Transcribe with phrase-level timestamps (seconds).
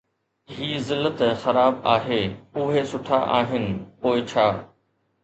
[0.49, 2.21] هي لذت خراب آهي،
[2.61, 3.65] اهي سٺا آهن،
[4.01, 4.47] پوءِ ڇا!